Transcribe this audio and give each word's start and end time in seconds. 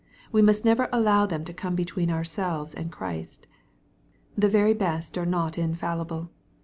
We 0.31 0.41
must 0.41 0.65
never 0.65 0.89
allow 0.91 1.27
them 1.27 1.45
to 1.45 1.53
come 1.53 1.75
between 1.75 2.09
ourselves 2.09 2.73
and 2.73 2.91
Christ. 2.91 3.45
The 4.35 4.49
very 4.49 4.73
best 4.73 5.15
are 5.15 5.27
not 5.27 5.59
infallible. 5.59 6.31